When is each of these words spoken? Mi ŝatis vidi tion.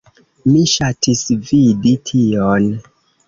Mi 0.51 0.61
ŝatis 0.71 1.19
vidi 1.49 1.93
tion. 2.11 2.67